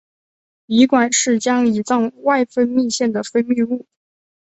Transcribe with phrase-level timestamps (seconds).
[0.65, 3.85] 胰管是将胰脏外分泌腺的分泌物。